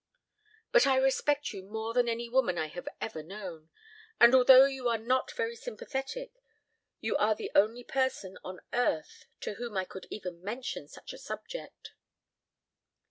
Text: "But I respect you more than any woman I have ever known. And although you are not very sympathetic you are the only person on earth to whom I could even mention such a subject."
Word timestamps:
"But 0.71 0.87
I 0.87 0.95
respect 0.95 1.53
you 1.53 1.61
more 1.61 1.93
than 1.93 2.09
any 2.09 2.27
woman 2.27 2.57
I 2.57 2.69
have 2.69 2.87
ever 2.99 3.21
known. 3.21 3.69
And 4.19 4.33
although 4.33 4.65
you 4.65 4.89
are 4.89 4.97
not 4.97 5.29
very 5.29 5.55
sympathetic 5.55 6.31
you 7.01 7.15
are 7.17 7.35
the 7.35 7.51
only 7.53 7.83
person 7.83 8.39
on 8.43 8.61
earth 8.73 9.27
to 9.41 9.53
whom 9.61 9.77
I 9.77 9.85
could 9.85 10.07
even 10.09 10.41
mention 10.43 10.87
such 10.87 11.13
a 11.13 11.19
subject." 11.19 11.91